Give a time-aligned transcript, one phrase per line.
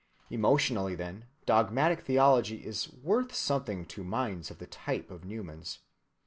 [0.31, 5.77] Emotionally, then, dogmatic theology is worth something to minds of the type of Newman's.